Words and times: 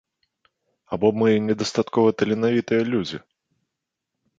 Або 0.97 1.07
мы 1.23 1.29
недастаткова 1.51 2.09
таленавітыя 2.21 2.83
людзі? 2.93 3.17